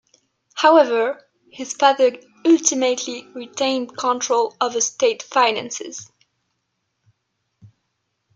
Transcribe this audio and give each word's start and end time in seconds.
However, 0.55 1.23
his 1.51 1.73
father 1.73 2.13
ultimately 2.43 3.27
retained 3.35 3.95
control 3.95 4.55
over 4.59 4.81
state 4.81 5.21
finances. 5.21 6.11